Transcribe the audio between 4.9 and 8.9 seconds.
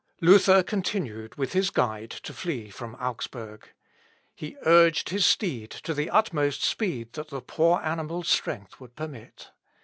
his steed to the utmost speed that the poor animal's strength